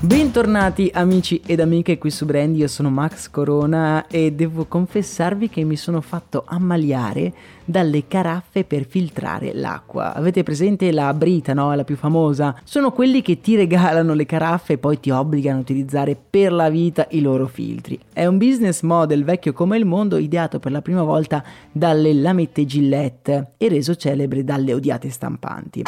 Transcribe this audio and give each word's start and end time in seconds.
Bentornati 0.00 0.88
amici 0.94 1.40
ed 1.44 1.58
amiche 1.58 1.98
qui 1.98 2.10
su 2.10 2.24
Brand, 2.24 2.56
io 2.56 2.68
sono 2.68 2.88
Max 2.88 3.28
Corona 3.28 4.06
e 4.06 4.30
devo 4.30 4.66
confessarvi 4.66 5.48
che 5.48 5.64
mi 5.64 5.74
sono 5.74 6.00
fatto 6.00 6.44
ammaliare 6.46 7.32
dalle 7.64 8.06
caraffe 8.06 8.62
per 8.62 8.86
filtrare 8.86 9.52
l'acqua. 9.52 10.14
Avete 10.14 10.44
presente 10.44 10.92
la 10.92 11.12
Brita, 11.14 11.52
no? 11.52 11.74
La 11.74 11.82
più 11.82 11.96
famosa? 11.96 12.54
Sono 12.62 12.92
quelli 12.92 13.22
che 13.22 13.40
ti 13.40 13.56
regalano 13.56 14.14
le 14.14 14.24
caraffe 14.24 14.74
e 14.74 14.78
poi 14.78 15.00
ti 15.00 15.10
obbligano 15.10 15.58
a 15.58 15.62
utilizzare 15.62 16.16
per 16.30 16.52
la 16.52 16.70
vita 16.70 17.08
i 17.10 17.20
loro 17.20 17.48
filtri. 17.48 17.98
È 18.12 18.24
un 18.24 18.38
business 18.38 18.82
model 18.82 19.24
vecchio 19.24 19.52
come 19.52 19.76
il 19.78 19.84
mondo, 19.84 20.16
ideato 20.16 20.60
per 20.60 20.70
la 20.70 20.80
prima 20.80 21.02
volta 21.02 21.42
dalle 21.72 22.14
lamette 22.14 22.64
Gillette 22.64 23.54
e 23.56 23.68
reso 23.68 23.96
celebre 23.96 24.44
dalle 24.44 24.74
odiate 24.74 25.10
stampanti. 25.10 25.82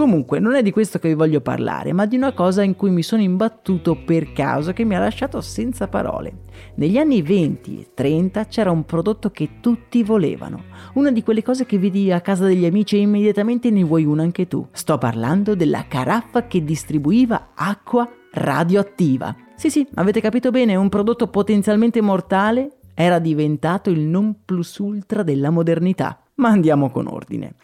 Comunque, 0.00 0.38
non 0.38 0.54
è 0.54 0.62
di 0.62 0.70
questo 0.70 0.98
che 0.98 1.08
vi 1.08 1.14
voglio 1.14 1.42
parlare, 1.42 1.92
ma 1.92 2.06
di 2.06 2.16
una 2.16 2.32
cosa 2.32 2.62
in 2.62 2.74
cui 2.74 2.88
mi 2.88 3.02
sono 3.02 3.20
imbattuto 3.20 3.94
per 4.02 4.32
caso 4.32 4.72
che 4.72 4.86
mi 4.86 4.96
ha 4.96 4.98
lasciato 4.98 5.42
senza 5.42 5.88
parole. 5.88 6.44
Negli 6.76 6.96
anni 6.96 7.20
20 7.20 7.78
e 7.78 7.88
30 7.92 8.46
c'era 8.46 8.70
un 8.70 8.86
prodotto 8.86 9.28
che 9.30 9.60
tutti 9.60 10.02
volevano, 10.02 10.64
una 10.94 11.10
di 11.10 11.22
quelle 11.22 11.42
cose 11.42 11.66
che 11.66 11.78
vedi 11.78 12.10
a 12.10 12.22
casa 12.22 12.46
degli 12.46 12.64
amici 12.64 12.96
e 12.96 13.00
immediatamente 13.00 13.68
ne 13.68 13.82
vuoi 13.82 14.06
una 14.06 14.22
anche 14.22 14.48
tu. 14.48 14.66
Sto 14.72 14.96
parlando 14.96 15.54
della 15.54 15.84
caraffa 15.86 16.46
che 16.46 16.64
distribuiva 16.64 17.50
acqua 17.54 18.10
radioattiva. 18.32 19.36
Sì, 19.54 19.68
sì, 19.68 19.86
avete 19.96 20.22
capito 20.22 20.50
bene, 20.50 20.76
un 20.76 20.88
prodotto 20.88 21.28
potenzialmente 21.28 22.00
mortale 22.00 22.78
era 22.94 23.18
diventato 23.18 23.90
il 23.90 24.00
non 24.00 24.44
plus 24.46 24.78
ultra 24.78 25.22
della 25.22 25.50
modernità. 25.50 26.22
Ma 26.36 26.48
andiamo 26.48 26.88
con 26.88 27.06
ordine. 27.06 27.56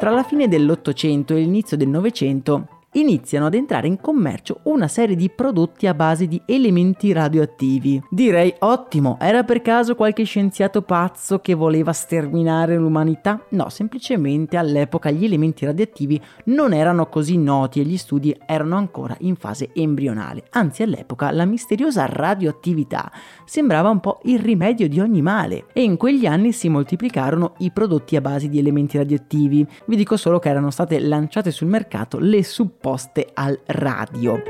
Tra 0.00 0.08
la 0.12 0.22
fine 0.22 0.48
dell'Ottocento 0.48 1.34
e 1.34 1.40
l'inizio 1.40 1.76
del 1.76 1.88
Novecento 1.88 2.79
iniziano 2.92 3.46
ad 3.46 3.54
entrare 3.54 3.86
in 3.86 4.00
commercio 4.00 4.60
una 4.64 4.88
serie 4.88 5.14
di 5.14 5.30
prodotti 5.30 5.86
a 5.86 5.94
base 5.94 6.26
di 6.26 6.40
elementi 6.44 7.12
radioattivi. 7.12 8.02
Direi 8.10 8.52
ottimo, 8.60 9.16
era 9.20 9.44
per 9.44 9.62
caso 9.62 9.94
qualche 9.94 10.24
scienziato 10.24 10.82
pazzo 10.82 11.38
che 11.38 11.54
voleva 11.54 11.92
sterminare 11.92 12.76
l'umanità? 12.76 13.44
No, 13.50 13.68
semplicemente 13.68 14.56
all'epoca 14.56 15.10
gli 15.10 15.24
elementi 15.24 15.64
radioattivi 15.64 16.20
non 16.46 16.72
erano 16.72 17.06
così 17.06 17.36
noti 17.36 17.80
e 17.80 17.84
gli 17.84 17.96
studi 17.96 18.36
erano 18.44 18.76
ancora 18.76 19.16
in 19.20 19.36
fase 19.36 19.70
embrionale. 19.72 20.44
Anzi, 20.50 20.82
all'epoca 20.82 21.30
la 21.30 21.44
misteriosa 21.44 22.06
radioattività 22.06 23.10
sembrava 23.44 23.90
un 23.90 24.00
po' 24.00 24.20
il 24.24 24.40
rimedio 24.40 24.88
di 24.88 24.98
ogni 24.98 25.22
male 25.22 25.66
e 25.72 25.82
in 25.82 25.96
quegli 25.96 26.26
anni 26.26 26.52
si 26.52 26.68
moltiplicarono 26.68 27.54
i 27.58 27.70
prodotti 27.70 28.16
a 28.16 28.20
base 28.20 28.48
di 28.48 28.58
elementi 28.58 28.96
radioattivi. 28.96 29.64
Vi 29.86 29.96
dico 29.96 30.16
solo 30.16 30.40
che 30.40 30.48
erano 30.48 30.70
state 30.70 30.98
lanciate 30.98 31.52
sul 31.52 31.68
mercato 31.68 32.18
le 32.18 32.42
supporti 32.42 32.78
poste 32.80 33.28
al 33.34 33.60
radio. 33.66 34.42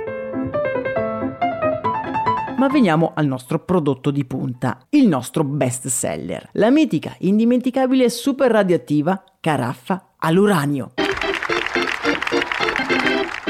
Ma 2.56 2.68
veniamo 2.68 3.12
al 3.14 3.26
nostro 3.26 3.58
prodotto 3.58 4.10
di 4.10 4.24
punta, 4.24 4.78
il 4.90 5.08
nostro 5.08 5.44
best 5.44 5.88
seller, 5.88 6.50
la 6.52 6.70
mitica, 6.70 7.14
indimenticabile 7.20 8.04
e 8.04 8.10
super 8.10 8.50
radioattiva 8.50 9.22
caraffa 9.40 10.10
all'uranio. 10.18 10.92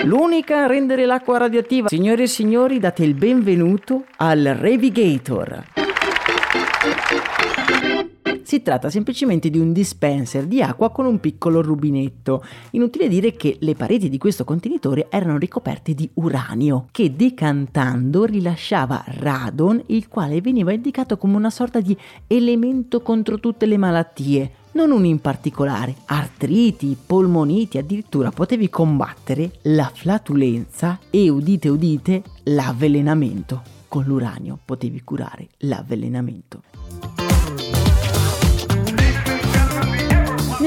L'unica 0.05 0.63
a 0.63 0.67
rendere 0.67 1.05
l'acqua 1.05 1.39
radioattiva. 1.39 1.89
Signore 1.89 2.23
e 2.23 2.27
signori, 2.27 2.79
date 2.79 3.05
il 3.05 3.15
benvenuto 3.15 4.05
al 4.17 4.45
Revigator. 4.45 5.80
Si 8.51 8.63
tratta 8.63 8.91
semplicemente 8.91 9.49
di 9.49 9.61
un 9.61 9.73
dispenser 9.73 10.45
di 10.45 10.61
acqua 10.61 10.91
con 10.91 11.07
un 11.07 11.21
piccolo 11.21 11.63
rubinetto. 11.63 12.45
Inutile 12.73 13.07
dire 13.07 13.37
che 13.37 13.59
le 13.61 13.77
pareti 13.77 14.09
di 14.09 14.19
questo 14.19 14.43
contenitore 14.43 15.07
erano 15.09 15.39
ricoperte 15.39 15.95
di 15.95 16.11
uranio, 16.15 16.89
che 16.91 17.15
decantando 17.15 18.25
rilasciava 18.25 19.05
radon, 19.07 19.81
il 19.87 20.09
quale 20.09 20.41
veniva 20.41 20.73
indicato 20.73 21.17
come 21.17 21.37
una 21.37 21.49
sorta 21.49 21.79
di 21.79 21.97
elemento 22.27 23.03
contro 23.03 23.39
tutte 23.39 23.67
le 23.67 23.77
malattie, 23.77 24.51
non 24.73 24.91
uno 24.91 25.07
in 25.07 25.21
particolare, 25.21 25.95
artriti, 26.07 26.97
polmoniti, 27.07 27.79
addirittura 27.79 28.31
potevi 28.31 28.69
combattere 28.69 29.53
la 29.63 29.89
flatulenza 29.95 30.99
e 31.09 31.29
udite 31.29 31.69
udite 31.69 32.25
l'avvelenamento. 32.43 33.63
Con 33.87 34.03
l'uranio 34.07 34.59
potevi 34.65 35.03
curare 35.03 35.47
l'avvelenamento. 35.59 37.20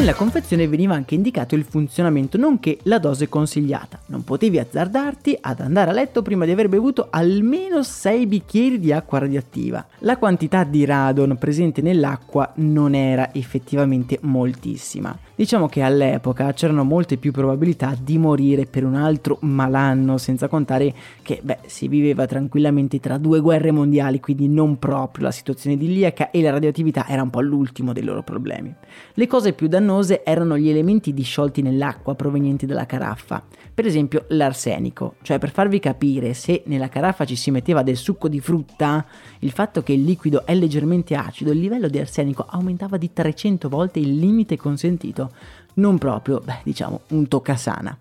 Nella 0.03 0.15
confezione 0.15 0.67
veniva 0.67 0.95
anche 0.95 1.15
indicato 1.15 1.55
il 1.55 1.63
funzionamento 1.63 2.37
nonché 2.37 2.77
la 2.83 2.99
dose 2.99 3.29
consigliata. 3.29 4.01
Non 4.07 4.25
potevi 4.25 4.59
azzardarti 4.59 5.37
ad 5.39 5.61
andare 5.61 5.91
a 5.91 5.93
letto 5.93 6.21
prima 6.21 6.43
di 6.43 6.51
aver 6.51 6.67
bevuto 6.67 7.07
almeno 7.09 7.81
6 7.83 8.27
bicchieri 8.27 8.79
di 8.79 8.91
acqua 8.91 9.19
radioattiva. 9.19 9.87
La 9.99 10.17
quantità 10.17 10.65
di 10.65 10.83
radon 10.83 11.37
presente 11.37 11.81
nell'acqua 11.81 12.51
non 12.55 12.95
era 12.95 13.33
effettivamente 13.33 14.17
moltissima. 14.23 15.17
Diciamo 15.35 15.67
che 15.67 15.81
all'epoca 15.81 16.51
c'erano 16.51 16.83
molte 16.83 17.15
più 17.15 17.31
probabilità 17.31 17.95
di 17.99 18.17
morire 18.17 18.65
per 18.65 18.83
un 18.83 18.95
altro 18.95 19.37
malanno, 19.41 20.17
senza 20.17 20.49
contare 20.49 20.93
che 21.21 21.39
beh, 21.41 21.59
si 21.65 21.87
viveva 21.87 22.25
tranquillamente 22.27 22.99
tra 22.99 23.17
due 23.17 23.39
guerre 23.39 23.71
mondiali, 23.71 24.19
quindi 24.19 24.49
non 24.49 24.77
proprio 24.77 25.23
la 25.23 25.31
situazione 25.31 25.77
idilliaca 25.77 26.29
e 26.29 26.41
la 26.41 26.51
radioattività 26.51 27.07
era 27.07 27.23
un 27.23 27.29
po' 27.29 27.41
l'ultimo 27.41 27.93
dei 27.93 28.03
loro 28.03 28.21
problemi. 28.21 28.71
Le 29.13 29.27
cose 29.27 29.53
più 29.53 29.67
dannose 29.67 29.91
erano 30.23 30.57
gli 30.57 30.69
elementi 30.69 31.13
disciolti 31.13 31.61
nell'acqua 31.61 32.15
provenienti 32.15 32.65
dalla 32.65 32.85
caraffa, 32.85 33.43
per 33.73 33.85
esempio 33.85 34.25
l'arsenico, 34.29 35.15
cioè 35.21 35.39
per 35.39 35.51
farvi 35.51 35.79
capire 35.79 36.33
se 36.33 36.63
nella 36.65 36.89
caraffa 36.89 37.25
ci 37.25 37.35
si 37.35 37.51
metteva 37.51 37.83
del 37.83 37.97
succo 37.97 38.27
di 38.27 38.39
frutta, 38.39 39.05
il 39.39 39.51
fatto 39.51 39.83
che 39.83 39.93
il 39.93 40.03
liquido 40.03 40.45
è 40.45 40.55
leggermente 40.55 41.15
acido, 41.15 41.51
il 41.51 41.59
livello 41.59 41.87
di 41.87 41.99
arsenico 41.99 42.45
aumentava 42.47 42.97
di 42.97 43.11
300 43.13 43.69
volte 43.69 43.99
il 43.99 44.17
limite 44.17 44.57
consentito 44.57 45.31
non 45.75 45.97
proprio, 45.97 46.39
beh, 46.39 46.59
diciamo, 46.63 47.01
un 47.09 47.27
toccasana. 47.27 47.99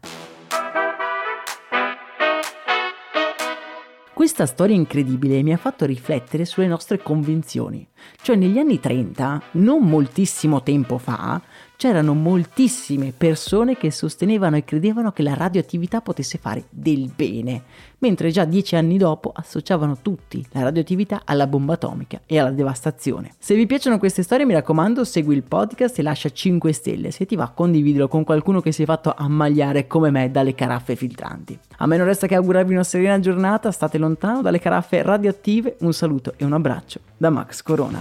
Questa 4.12 4.46
storia 4.46 4.76
incredibile 4.76 5.42
mi 5.42 5.52
ha 5.52 5.56
fatto 5.56 5.84
riflettere 5.84 6.44
sulle 6.44 6.66
nostre 6.66 7.02
convinzioni. 7.02 7.86
Cioè 8.20 8.36
negli 8.36 8.58
anni 8.58 8.78
30, 8.78 9.42
non 9.52 9.82
moltissimo 9.82 10.62
tempo 10.62 10.98
fa, 10.98 11.40
c'erano 11.82 12.14
moltissime 12.14 13.12
persone 13.16 13.76
che 13.76 13.90
sostenevano 13.90 14.54
e 14.54 14.64
credevano 14.64 15.10
che 15.10 15.24
la 15.24 15.34
radioattività 15.34 16.00
potesse 16.00 16.38
fare 16.38 16.66
del 16.70 17.10
bene, 17.12 17.60
mentre 17.98 18.30
già 18.30 18.44
dieci 18.44 18.76
anni 18.76 18.98
dopo 18.98 19.32
associavano 19.34 19.98
tutti 20.00 20.46
la 20.52 20.62
radioattività 20.62 21.22
alla 21.24 21.48
bomba 21.48 21.72
atomica 21.72 22.20
e 22.24 22.38
alla 22.38 22.52
devastazione. 22.52 23.32
Se 23.36 23.56
vi 23.56 23.66
piacciono 23.66 23.98
queste 23.98 24.22
storie 24.22 24.46
mi 24.46 24.52
raccomando 24.52 25.02
segui 25.02 25.34
il 25.34 25.42
podcast 25.42 25.98
e 25.98 26.02
lascia 26.02 26.30
5 26.30 26.72
stelle, 26.72 27.10
se 27.10 27.26
ti 27.26 27.34
va 27.34 27.50
condividilo 27.50 28.06
con 28.06 28.22
qualcuno 28.22 28.60
che 28.60 28.70
si 28.70 28.82
è 28.82 28.86
fatto 28.86 29.12
ammagliare 29.12 29.88
come 29.88 30.12
me 30.12 30.30
dalle 30.30 30.54
caraffe 30.54 30.94
filtranti. 30.94 31.58
A 31.78 31.86
me 31.86 31.96
non 31.96 32.06
resta 32.06 32.28
che 32.28 32.36
augurarvi 32.36 32.74
una 32.74 32.84
serena 32.84 33.18
giornata, 33.18 33.72
state 33.72 33.98
lontano 33.98 34.40
dalle 34.40 34.60
caraffe 34.60 35.02
radioattive, 35.02 35.78
un 35.80 35.92
saluto 35.92 36.34
e 36.36 36.44
un 36.44 36.52
abbraccio 36.52 37.00
da 37.16 37.30
Max 37.30 37.60
Corona. 37.60 37.91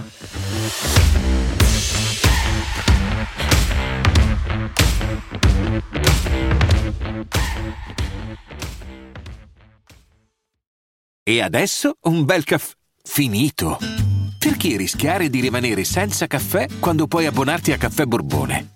E 11.24 11.40
adesso 11.40 11.96
un 12.02 12.24
bel 12.24 12.44
caffè 12.44 12.74
finito. 13.04 13.78
Perché 14.38 14.76
rischiare 14.76 15.30
di 15.30 15.40
rimanere 15.40 15.84
senza 15.84 16.26
caffè 16.26 16.66
quando 16.80 17.06
puoi 17.06 17.26
abbonarti 17.26 17.72
a 17.72 17.78
Caffè 17.78 18.04
Borbone? 18.04 18.71